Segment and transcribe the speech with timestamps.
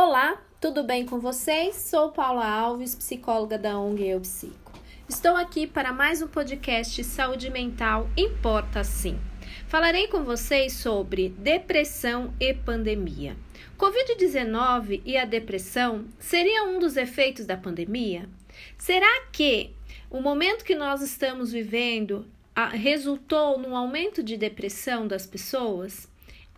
[0.00, 1.74] Olá, tudo bem com vocês?
[1.74, 4.72] Sou Paula Alves, psicóloga da ONG Eu Psico.
[5.08, 9.18] Estou aqui para mais um podcast Saúde Mental Importa Sim.
[9.66, 13.36] Falarei com vocês sobre depressão e pandemia.
[13.76, 18.28] Covid-19 e a depressão seriam um dos efeitos da pandemia?
[18.78, 19.74] Será que
[20.08, 22.24] o momento que nós estamos vivendo
[22.70, 26.07] resultou num aumento de depressão das pessoas?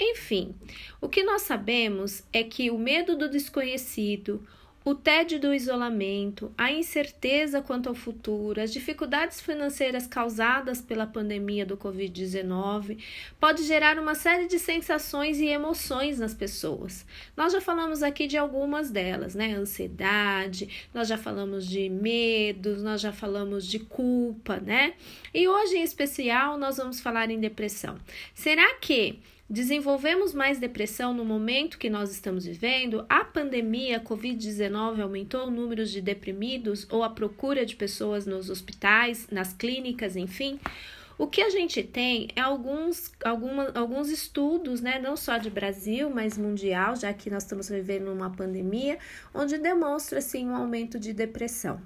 [0.00, 0.54] Enfim,
[0.98, 4.42] o que nós sabemos é que o medo do desconhecido,
[4.82, 11.66] o tédio do isolamento, a incerteza quanto ao futuro, as dificuldades financeiras causadas pela pandemia
[11.66, 12.98] do Covid-19
[13.38, 17.04] pode gerar uma série de sensações e emoções nas pessoas.
[17.36, 19.52] Nós já falamos aqui de algumas delas, né?
[19.52, 24.94] Ansiedade, nós já falamos de medos, nós já falamos de culpa, né?
[25.34, 27.98] E hoje em especial nós vamos falar em depressão.
[28.34, 29.20] Será que
[29.52, 33.04] Desenvolvemos mais depressão no momento que nós estamos vivendo?
[33.08, 39.26] A pandemia Covid-19 aumentou o número de deprimidos ou a procura de pessoas nos hospitais,
[39.28, 40.60] nas clínicas, enfim?
[41.18, 46.08] O que a gente tem é alguns, alguma, alguns estudos, né, não só de Brasil,
[46.08, 49.00] mas mundial, já que nós estamos vivendo uma pandemia,
[49.34, 51.82] onde demonstra assim, um aumento de depressão.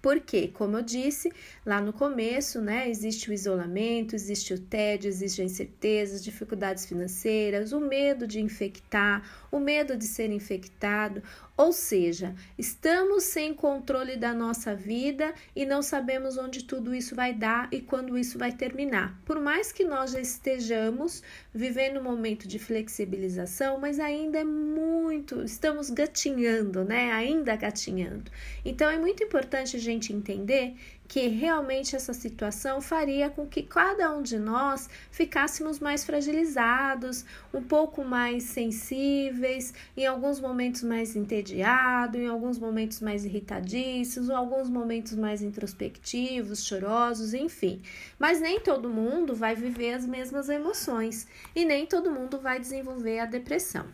[0.00, 1.32] Porque, como eu disse
[1.66, 6.86] lá no começo, né, existe o isolamento, existe o tédio, existe a incerteza, as dificuldades
[6.86, 11.22] financeiras, o medo de infectar, o medo de ser infectado,
[11.58, 17.34] ou seja, estamos sem controle da nossa vida e não sabemos onde tudo isso vai
[17.34, 19.20] dar e quando isso vai terminar.
[19.26, 21.20] Por mais que nós já estejamos
[21.52, 27.10] vivendo um momento de flexibilização, mas ainda é muito, estamos gatinhando, né?
[27.10, 28.30] Ainda gatinhando.
[28.64, 30.76] Então é muito importante a gente entender
[31.08, 37.62] que realmente essa situação faria com que cada um de nós ficássemos mais fragilizados, um
[37.62, 44.68] pouco mais sensíveis, em alguns momentos mais entediados, em alguns momentos mais irritadiços, em alguns
[44.68, 47.80] momentos mais introspectivos, chorosos, enfim.
[48.18, 51.26] Mas nem todo mundo vai viver as mesmas emoções
[51.56, 53.86] e nem todo mundo vai desenvolver a depressão.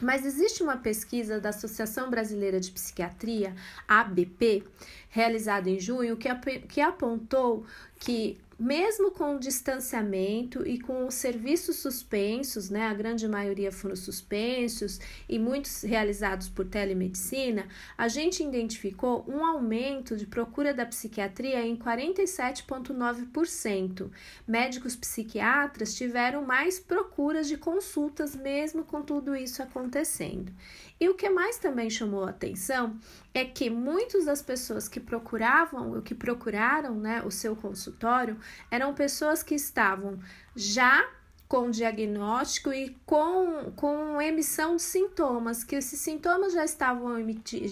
[0.00, 3.54] Mas existe uma pesquisa da Associação Brasileira de Psiquiatria,
[3.88, 4.62] ABP,
[5.08, 6.28] realizada em junho, que,
[6.68, 7.64] que apontou
[7.98, 13.94] que mesmo com o distanciamento e com os serviços suspensos, né, a grande maioria foram
[13.94, 17.68] suspensos e muitos realizados por telemedicina,
[17.98, 24.10] a gente identificou um aumento de procura da psiquiatria em 47,9%.
[24.48, 30.50] Médicos psiquiatras tiveram mais procuras de consultas, mesmo com tudo isso acontecendo.
[30.98, 32.98] E o que mais também chamou a atenção
[33.34, 38.38] é que muitas das pessoas que procuravam, que procuraram né, o seu consultório,
[38.70, 40.18] eram pessoas que estavam
[40.54, 41.08] já
[41.48, 47.14] com diagnóstico e com, com emissão de sintomas, que esses sintomas já estavam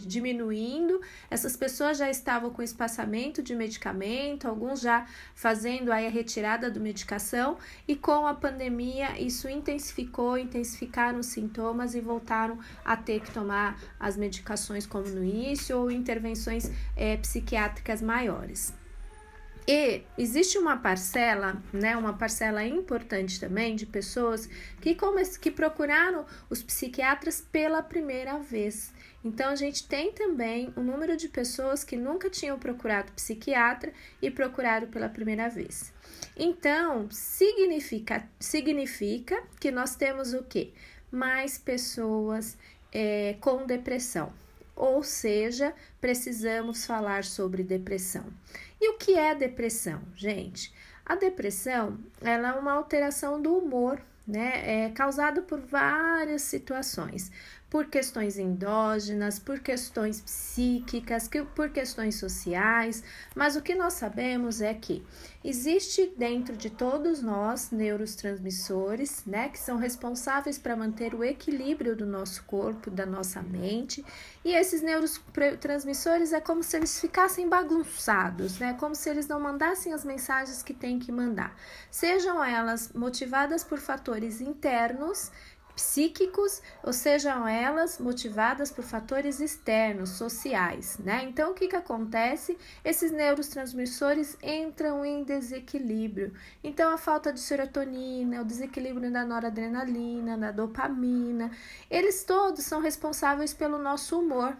[0.06, 6.70] diminuindo, essas pessoas já estavam com espaçamento de medicamento, alguns já fazendo aí a retirada
[6.70, 7.56] da medicação,
[7.86, 13.80] e com a pandemia isso intensificou, intensificaram os sintomas e voltaram a ter que tomar
[13.98, 18.83] as medicações como no início ou intervenções é, psiquiátricas maiores.
[19.66, 24.46] E existe uma parcela, né, uma parcela importante também de pessoas
[24.80, 24.94] que,
[25.40, 28.92] que procuraram os psiquiatras pela primeira vez.
[29.24, 33.90] Então, a gente tem também o um número de pessoas que nunca tinham procurado psiquiatra
[34.20, 35.94] e procuraram pela primeira vez.
[36.36, 40.72] Então, significa, significa que nós temos o quê?
[41.10, 42.58] Mais pessoas
[42.92, 44.30] é, com depressão
[44.76, 48.26] ou seja, precisamos falar sobre depressão.
[48.80, 50.72] E o que é depressão, gente?
[51.06, 54.86] A depressão ela é uma alteração do humor, né?
[54.86, 57.30] É causada por várias situações
[57.74, 63.02] por questões endógenas, por questões psíquicas, por questões sociais,
[63.34, 65.04] mas o que nós sabemos é que
[65.42, 72.06] existe dentro de todos nós neurotransmissores, né, que são responsáveis para manter o equilíbrio do
[72.06, 74.04] nosso corpo, da nossa mente,
[74.44, 79.92] e esses neurotransmissores é como se eles ficassem bagunçados, né, como se eles não mandassem
[79.92, 81.56] as mensagens que têm que mandar,
[81.90, 85.32] sejam elas motivadas por fatores internos
[85.74, 91.24] psíquicos, ou sejam elas motivadas por fatores externos, sociais, né?
[91.24, 92.56] Então, o que, que acontece?
[92.84, 96.32] Esses neurotransmissores entram em desequilíbrio.
[96.62, 101.50] Então, a falta de serotonina, o desequilíbrio da noradrenalina, da dopamina,
[101.90, 104.56] eles todos são responsáveis pelo nosso humor,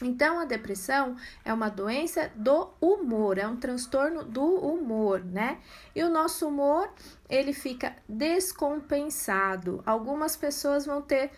[0.00, 5.58] então, a depressão é uma doença do humor, é um transtorno do humor, né?
[5.94, 6.88] E o nosso humor,
[7.28, 9.82] ele fica descompensado.
[9.84, 11.32] Algumas pessoas vão ter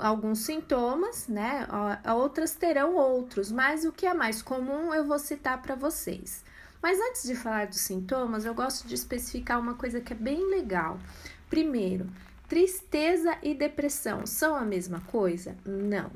[0.00, 1.66] alguns sintomas, né?
[2.14, 6.44] Outras terão outros, mas o que é mais comum eu vou citar para vocês.
[6.80, 10.48] Mas antes de falar dos sintomas, eu gosto de especificar uma coisa que é bem
[10.50, 10.98] legal.
[11.50, 12.06] Primeiro,
[12.48, 15.56] tristeza e depressão são a mesma coisa?
[15.64, 16.10] Não.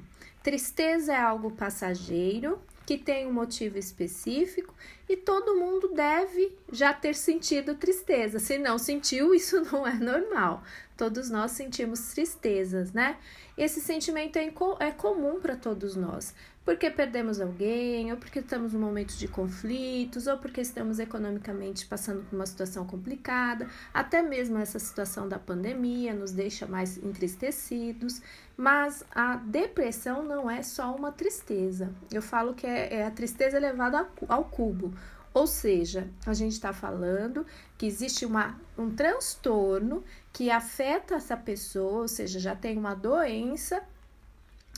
[0.47, 4.73] Tristeza é algo passageiro que tem um motivo específico
[5.09, 8.39] e todo mundo deve já ter sentido tristeza.
[8.39, 10.63] Se não sentiu, isso não é normal.
[10.97, 13.19] Todos nós sentimos tristezas, né?
[13.57, 14.51] Esse sentimento é,
[14.81, 16.35] é comum para todos nós,
[16.65, 22.25] porque perdemos alguém, ou porque estamos num momento de conflitos, ou porque estamos economicamente passando
[22.25, 28.23] por uma situação complicada, até mesmo essa situação da pandemia nos deixa mais entristecidos.
[28.57, 31.93] Mas a depressão não é só uma tristeza.
[32.11, 34.95] Eu falo que é, é a tristeza elevada ao cubo.
[35.37, 37.45] Ou seja, a gente está falando
[37.77, 40.03] que existe uma, um transtorno
[40.37, 43.83] que afeta essa pessoa, ou seja, já tem uma doença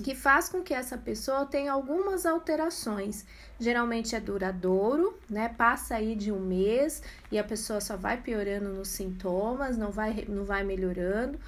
[0.04, 3.26] que faz com que essa pessoa tenha algumas alterações.
[3.60, 5.48] Geralmente é duradouro, né?
[5.48, 10.24] Passa aí de um mês e a pessoa só vai piorando nos sintomas, não vai,
[10.28, 11.38] não vai melhorando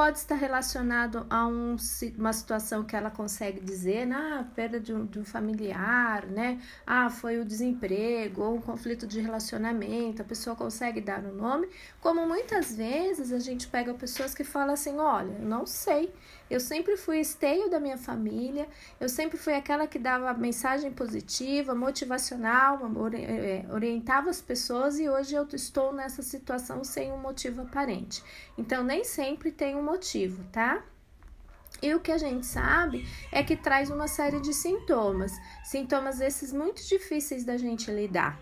[0.00, 1.76] pode estar relacionado a um,
[2.16, 4.16] uma situação que ela consegue dizer, né?
[4.16, 6.58] ah, perda de um, de um, familiar, né?
[6.86, 11.34] Ah, foi o desemprego ou um conflito de relacionamento, a pessoa consegue dar o um
[11.34, 11.68] nome,
[12.00, 16.10] como muitas vezes a gente pega pessoas que falam assim, olha, não sei,
[16.48, 18.66] eu sempre fui esteio da minha família,
[18.98, 22.80] eu sempre fui aquela que dava mensagem positiva, motivacional,
[23.14, 28.22] é, orientava as pessoas e hoje eu estou nessa situação sem um motivo aparente.
[28.56, 30.82] Então, nem sempre tem um motivo, tá?
[31.82, 35.32] E o que a gente sabe é que traz uma série de sintomas,
[35.64, 38.38] sintomas esses muito difíceis da gente lidar.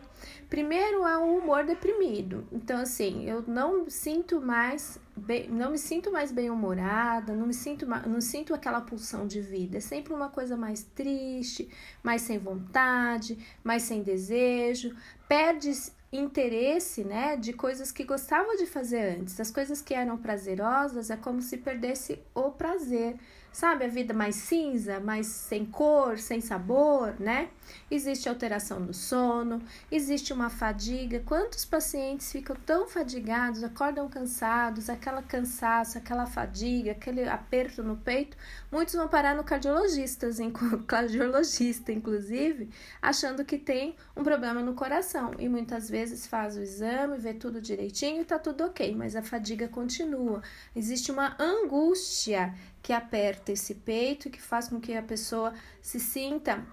[0.49, 2.47] Primeiro é o humor deprimido.
[2.51, 7.87] Então, assim, eu não sinto mais bem, não me sinto mais bem-humorada, não me sinto
[7.87, 9.79] não sinto aquela pulsão de vida.
[9.79, 11.69] É sempre uma coisa mais triste,
[12.03, 14.97] mais sem vontade, mais sem desejo.
[15.29, 15.71] Perde
[16.11, 19.39] interesse, né, de coisas que gostava de fazer antes.
[19.39, 23.17] As coisas que eram prazerosas é como se perdesse o prazer.
[23.59, 27.49] Sabe, a vida mais cinza, mais sem cor, sem sabor, né?
[27.91, 29.61] Existe alteração do sono,
[29.91, 31.21] existe uma fadiga.
[31.27, 38.37] Quantos pacientes ficam tão fadigados, acordam cansados, aquela cansaço, aquela fadiga, aquele aperto no peito?
[38.71, 40.29] Muitos vão parar no cardiologista,
[40.87, 42.71] cardiologista, inclusive,
[43.03, 45.33] achando que tem um problema no coração.
[45.37, 49.23] E muitas vezes faz o exame, vê tudo direitinho e tá tudo ok, mas a
[49.23, 50.45] fadiga continua.
[50.77, 52.55] Existe uma angústia
[52.89, 55.53] que aperta esse peito, que faz com que a pessoa
[55.83, 56.65] se sinta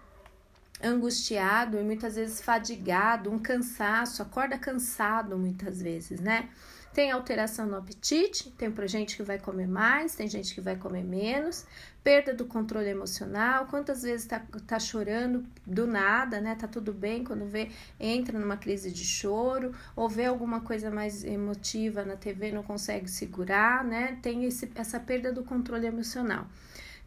[0.81, 6.47] angustiado e muitas vezes fadigado, um cansaço, acorda cansado muitas vezes, né?
[6.95, 10.77] Tem alteração no apetite, tem pra gente que vai comer mais, tem gente que vai
[10.77, 11.65] comer menos,
[12.01, 16.56] perda do controle emocional, quantas vezes tá, tá chorando do nada, né?
[16.56, 17.69] Tá tudo bem, quando vê,
[18.00, 23.09] entra numa crise de choro, ou vê alguma coisa mais emotiva na TV, não consegue
[23.09, 24.18] segurar, né?
[24.21, 26.48] Tem esse, essa perda do controle emocional.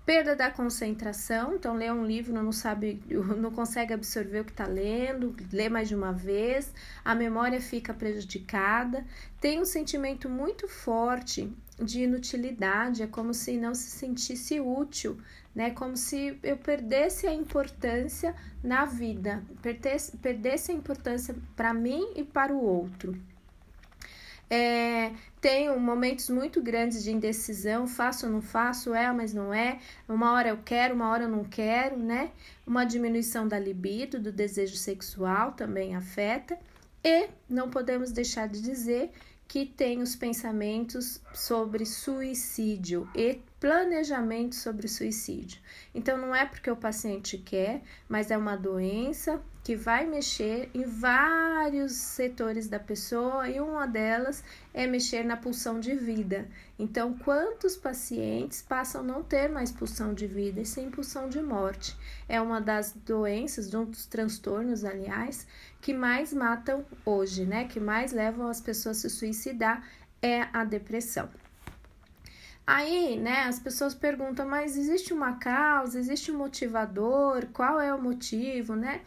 [0.09, 2.99] Perda da concentração, então lê um livro, não sabe,
[3.37, 6.73] não consegue absorver o que está lendo, lê mais de uma vez,
[7.05, 9.05] a memória fica prejudicada,
[9.39, 15.19] tem um sentimento muito forte de inutilidade, é como se não se sentisse útil,
[15.55, 15.73] né?
[15.73, 18.35] Como se eu perdesse a importância
[18.65, 23.15] na vida, perdesse, perdesse a importância para mim e para o outro.
[24.51, 29.79] É, tenho momentos muito grandes de indecisão, faço ou não faço, é, mas não é.
[30.09, 32.31] Uma hora eu quero, uma hora eu não quero, né?
[32.67, 36.59] Uma diminuição da libido, do desejo sexual também afeta.
[37.05, 39.11] E não podemos deixar de dizer
[39.47, 45.61] que tem os pensamentos sobre suicídio e planejamento sobre suicídio.
[45.95, 50.85] Então, não é porque o paciente quer, mas é uma doença que vai mexer em
[50.85, 56.49] vários setores da pessoa e uma delas é mexer na pulsão de vida.
[56.79, 61.43] Então, quantos pacientes passam a não ter mais pulsão de vida e sim pulsão de
[61.43, 61.97] morte?
[62.29, 65.47] É uma das doenças, um dos transtornos, aliás,
[65.83, 67.65] que mais matam hoje, né?
[67.65, 69.87] Que mais levam as pessoas a se suicidar
[70.23, 71.29] é a depressão.
[72.71, 78.03] Aí, né, as pessoas perguntam, mas existe uma causa, existe um motivador, qual é o
[78.03, 79.01] motivo, né?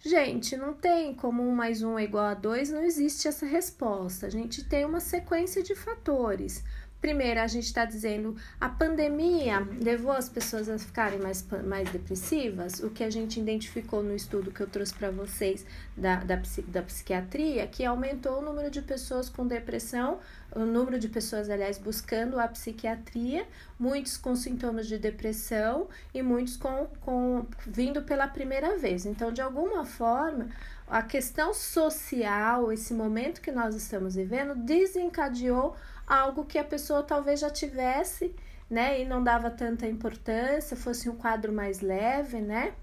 [0.00, 4.26] Gente, não tem como um mais um é igual a dois, não existe essa resposta.
[4.26, 6.64] A gente tem uma sequência de fatores.
[7.06, 12.80] Primeiro, a gente está dizendo a pandemia levou as pessoas a ficarem mais, mais depressivas.
[12.80, 15.64] O que a gente identificou no estudo que eu trouxe para vocês
[15.96, 20.18] da, da, da psiquiatria, que aumentou o número de pessoas com depressão,
[20.52, 23.46] o número de pessoas, aliás, buscando a psiquiatria,
[23.78, 29.06] muitos com sintomas de depressão e muitos com, com vindo pela primeira vez.
[29.06, 30.48] Então, de alguma forma,
[30.88, 37.40] a questão social, esse momento que nós estamos vivendo, desencadeou algo que a pessoa talvez
[37.40, 38.34] já tivesse,
[38.68, 42.74] né, e não dava tanta importância, fosse um quadro mais leve, né?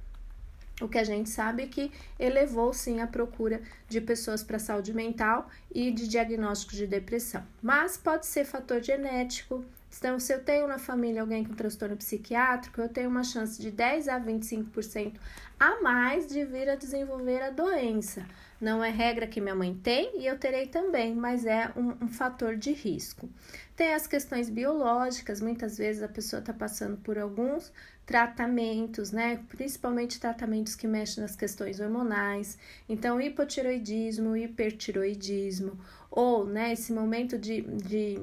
[0.82, 4.94] O que a gente sabe é que elevou sim a procura de pessoas para saúde
[4.94, 7.44] mental e de diagnóstico de depressão.
[7.62, 9.64] Mas pode ser fator genético.
[9.98, 13.72] Então, se eu tenho na família alguém com transtorno psiquiátrico, eu tenho uma chance de
[13.72, 15.14] 10 a 25%
[15.60, 18.26] a mais de vir a desenvolver a doença.
[18.60, 22.08] Não é regra que minha mãe tem e eu terei também, mas é um, um
[22.08, 23.30] fator de risco.
[23.76, 27.72] Tem as questões biológicas, muitas vezes a pessoa está passando por alguns
[28.06, 29.42] tratamentos, né?
[29.50, 32.58] Principalmente tratamentos que mexem nas questões hormonais.
[32.88, 35.80] Então, hipotiroidismo, hipertiroidismo,
[36.12, 38.20] ou né, esse momento de, de,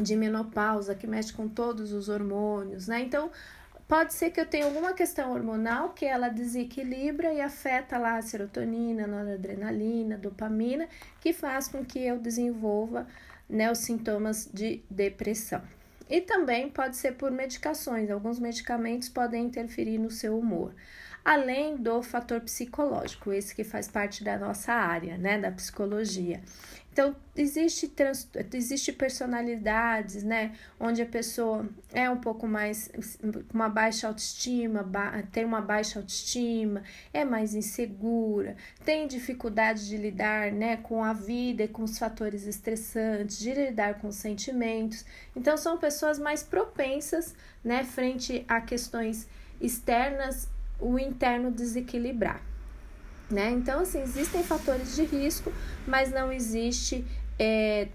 [0.00, 3.00] de menopausa que mexe com todos os hormônios, né?
[3.00, 3.30] Então,
[3.92, 8.22] Pode ser que eu tenha alguma questão hormonal que ela desequilibra e afeta lá a
[8.22, 10.88] serotonina, noradrenalina, dopamina,
[11.20, 13.06] que faz com que eu desenvolva
[13.46, 15.60] né, os sintomas de depressão.
[16.08, 20.72] E também pode ser por medicações, alguns medicamentos podem interferir no seu humor
[21.24, 26.40] além do fator psicológico, esse que faz parte da nossa área, né, da psicologia.
[26.92, 32.90] Então, existe, trans, existe personalidades, né, onde a pessoa é um pouco mais,
[33.52, 40.52] uma baixa autoestima, ba, tem uma baixa autoestima, é mais insegura, tem dificuldade de lidar,
[40.52, 45.02] né, com a vida e com os fatores estressantes, de lidar com os sentimentos.
[45.34, 47.34] Então, são pessoas mais propensas,
[47.64, 49.26] né, frente a questões
[49.58, 50.46] externas
[50.78, 52.51] o interno desequilibrar.
[53.32, 53.50] Né?
[53.50, 55.50] Então, assim, existem fatores de risco,
[55.86, 57.02] mas não existe
[57.38, 57.88] é,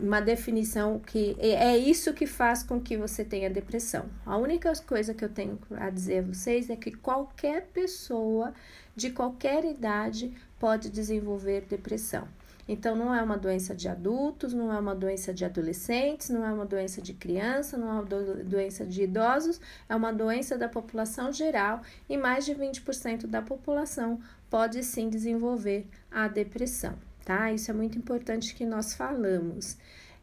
[0.00, 4.06] uma definição que é isso que faz com que você tenha depressão.
[4.24, 8.54] A única coisa que eu tenho a dizer a vocês é que qualquer pessoa
[8.94, 12.28] de qualquer idade pode desenvolver depressão.
[12.68, 16.52] Então, não é uma doença de adultos, não é uma doença de adolescentes, não é
[16.52, 18.04] uma doença de criança, não é uma
[18.44, 19.58] doença de idosos,
[19.88, 21.80] é uma doença da população geral
[22.10, 24.20] e mais de 20% da população
[24.50, 27.52] pode sim desenvolver a depressão, tá?
[27.52, 29.76] Isso é muito importante que nós falamos.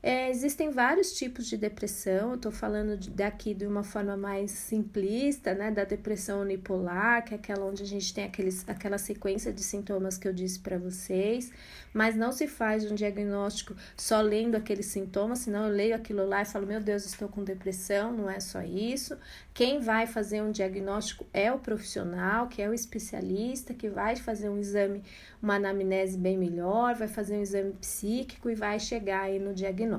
[0.08, 4.52] É, existem vários tipos de depressão, eu estou falando de, daqui de uma forma mais
[4.52, 9.52] simplista, né, da depressão unipolar, que é aquela onde a gente tem aqueles, aquela sequência
[9.52, 11.52] de sintomas que eu disse para vocês,
[11.92, 16.44] mas não se faz um diagnóstico só lendo aqueles sintomas, senão eu leio aquilo lá
[16.44, 19.18] e falo, meu Deus, estou com depressão, não é só isso.
[19.56, 24.50] Quem vai fazer um diagnóstico é o profissional, que é o especialista, que vai fazer
[24.50, 25.02] um exame,
[25.42, 29.95] uma anamnese bem melhor, vai fazer um exame psíquico e vai chegar aí no diagnóstico.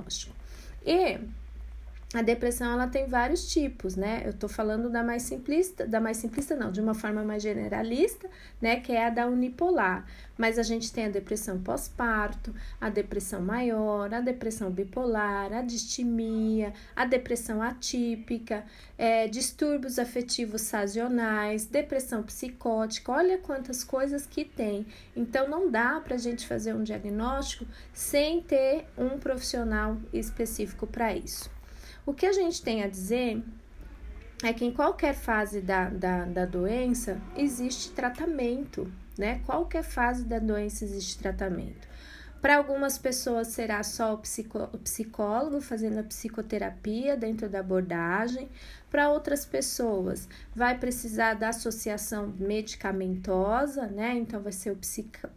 [0.85, 1.19] E
[2.15, 4.23] a depressão ela tem vários tipos, né?
[4.25, 8.31] Eu tô falando da mais simplista, da mais simplista não, de uma forma mais generalista,
[8.61, 10.07] né, que é a da unipolar.
[10.39, 16.73] Mas a gente tem a depressão pós-parto, a depressão maior, a depressão bipolar, a distimia,
[16.95, 18.65] a depressão atípica,
[18.97, 23.11] é, distúrbios afetivos sazonais, depressão psicótica.
[23.11, 24.87] Olha quantas coisas que tem.
[25.17, 31.13] Então não dá para a gente fazer um diagnóstico sem ter um profissional específico para
[31.13, 31.56] isso.
[32.07, 33.43] O que a gente tem a dizer
[34.45, 39.41] é que em qualquer fase da, da, da doença existe tratamento, né?
[39.45, 41.89] Qualquer fase da doença existe tratamento.
[42.41, 44.21] Para algumas pessoas será só o,
[44.73, 48.49] o psicólogo fazendo a psicoterapia dentro da abordagem.
[48.89, 54.15] Para outras pessoas vai precisar da associação medicamentosa, né?
[54.15, 54.79] Então vai ser o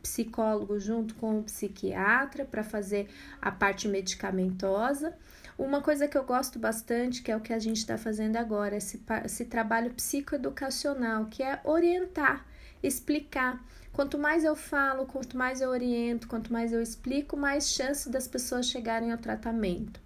[0.03, 3.07] psicólogo junto com o psiquiatra para fazer
[3.41, 5.17] a parte medicamentosa.
[5.59, 8.77] Uma coisa que eu gosto bastante, que é o que a gente está fazendo agora,
[8.77, 12.45] esse, esse trabalho psicoeducacional, que é orientar,
[12.81, 13.61] explicar.
[13.91, 18.25] Quanto mais eu falo, quanto mais eu oriento, quanto mais eu explico, mais chance das
[18.25, 19.99] pessoas chegarem ao tratamento.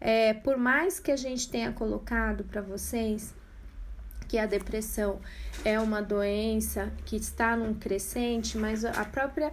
[0.00, 3.34] É, por mais que a gente tenha colocado para vocês
[4.28, 5.20] que a depressão
[5.64, 9.52] é uma doença que está num crescente, mas a própria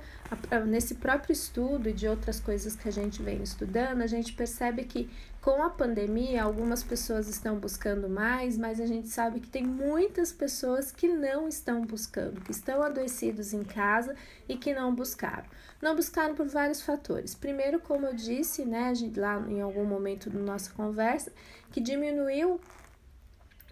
[0.52, 4.34] a, nesse próprio estudo e de outras coisas que a gente vem estudando, a gente
[4.34, 5.10] percebe que
[5.44, 10.32] Com a pandemia, algumas pessoas estão buscando mais, mas a gente sabe que tem muitas
[10.32, 14.16] pessoas que não estão buscando, que estão adoecidos em casa
[14.48, 15.44] e que não buscaram.
[15.82, 17.36] Não buscaram por vários fatores.
[17.36, 21.30] Primeiro, como eu disse, né, lá em algum momento da nossa conversa,
[21.74, 22.62] que diminuiu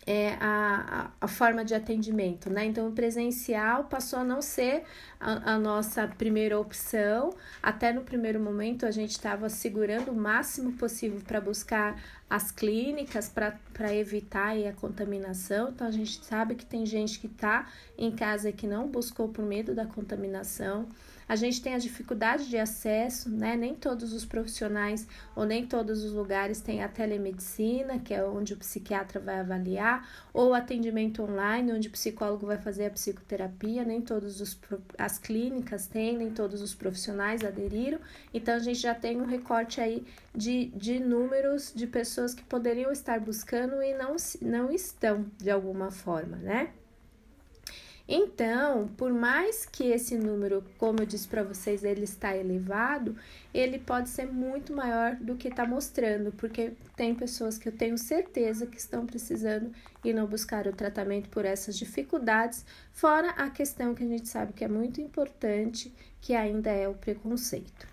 [0.05, 2.65] é, a, a, forma de atendimento, né?
[2.65, 4.83] Então, o presencial passou a não ser
[5.19, 7.31] a, a nossa primeira opção.
[7.61, 13.29] Até no primeiro momento, a gente estava segurando o máximo possível para buscar as clínicas
[13.29, 15.69] para evitar a contaminação.
[15.69, 17.67] Então, a gente sabe que tem gente que está
[17.97, 20.87] em casa que não buscou por medo da contaminação.
[21.31, 23.55] A gente tem a dificuldade de acesso, né?
[23.55, 28.53] Nem todos os profissionais ou nem todos os lugares têm a telemedicina, que é onde
[28.53, 33.85] o psiquiatra vai avaliar, ou atendimento online, onde o psicólogo vai fazer a psicoterapia.
[33.85, 34.59] Nem todas
[34.97, 38.01] as clínicas têm, nem todos os profissionais aderiram.
[38.33, 42.91] Então, a gente já tem um recorte aí de, de números de pessoas que poderiam
[42.91, 46.73] estar buscando e não, não estão de alguma forma, né?
[48.13, 53.15] Então, por mais que esse número, como eu disse para vocês, ele está elevado,
[53.53, 57.97] ele pode ser muito maior do que está mostrando, porque tem pessoas que eu tenho
[57.97, 59.71] certeza que estão precisando
[60.03, 64.51] e não buscar o tratamento por essas dificuldades, fora a questão que a gente sabe
[64.51, 65.89] que é muito importante,
[66.19, 67.87] que ainda é o preconceito.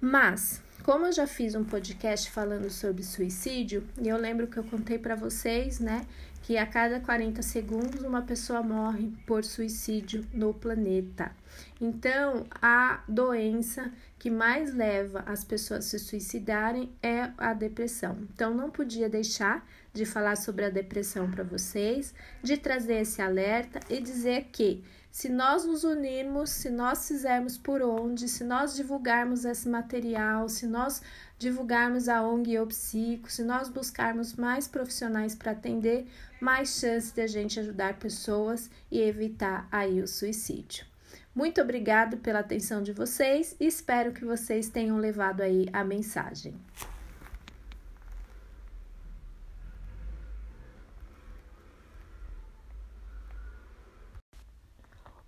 [0.00, 4.64] Mas, como eu já fiz um podcast falando sobre suicídio, e eu lembro que eu
[4.64, 6.06] contei para vocês, né,
[6.42, 11.32] que a cada 40 segundos uma pessoa morre por suicídio no planeta.
[11.80, 18.18] Então, a doença que mais leva as pessoas a se suicidarem é a depressão.
[18.34, 23.80] Então, não podia deixar de falar sobre a depressão para vocês, de trazer esse alerta
[23.88, 29.44] e dizer que se nós nos unirmos, se nós fizermos por onde, se nós divulgarmos
[29.44, 31.02] esse material, se nós
[31.38, 36.06] divulgarmos a ONG Psico, se nós buscarmos mais profissionais para atender,
[36.40, 40.86] mais chance de a gente ajudar pessoas e evitar aí o suicídio.
[41.34, 46.54] Muito obrigado pela atenção de vocês e espero que vocês tenham levado aí a mensagem.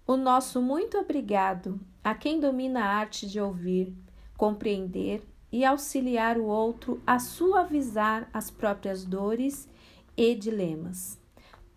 [0.05, 3.95] O nosso muito obrigado a quem domina a arte de ouvir,
[4.37, 9.69] compreender e auxiliar o outro a suavizar as próprias dores
[10.17, 11.21] e dilemas.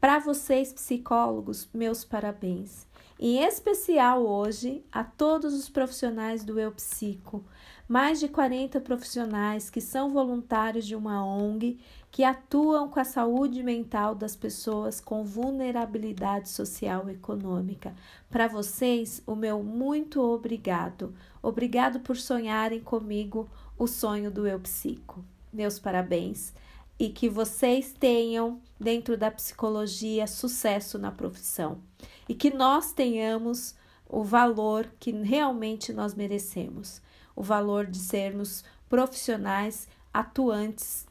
[0.01, 2.88] Para vocês, psicólogos, meus parabéns.
[3.20, 7.46] Em especial hoje a todos os profissionais do Eu Psico,
[7.88, 11.80] mais de 40 profissionais que são voluntários de uma ONG
[12.12, 17.94] que atuam com a saúde mental das pessoas com vulnerabilidade social e econômica.
[18.30, 21.14] Para vocês, o meu muito obrigado.
[21.44, 25.24] Obrigado por sonharem comigo o sonho do Eu Psico.
[25.54, 26.54] Meus parabéns
[26.98, 31.80] e que vocês tenham dentro da psicologia sucesso na profissão
[32.28, 33.76] e que nós tenhamos
[34.08, 37.02] o valor que realmente nós merecemos,
[37.36, 41.04] o valor de sermos profissionais atuantes